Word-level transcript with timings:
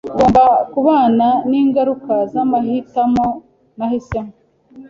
Ngomba 0.13 0.43
kubana 0.71 1.27
ningaruka 1.49 2.13
zamahitamo 2.31 3.25
nahisemo. 3.77 4.33